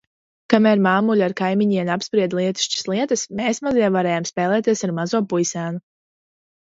Kamēr 0.51 0.79
māmuļa 0.83 1.25
ar 1.25 1.33
kaimiņieni 1.41 1.91
apsprieda 1.95 2.39
lietišķas 2.39 2.87
lietas, 2.91 3.25
mēs 3.41 3.61
mazie 3.67 3.91
varējām 3.97 4.25
spēlēties 4.31 4.81
ar 4.89 4.95
mazo 5.01 5.21
puisēnu. 5.35 5.83